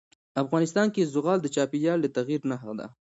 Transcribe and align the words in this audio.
افغانستان 0.43 0.87
کې 0.95 1.09
زغال 1.13 1.39
د 1.41 1.47
چاپېریال 1.55 1.99
د 2.01 2.07
تغیر 2.17 2.41
نښه 2.49 2.73
ده. 2.79 2.87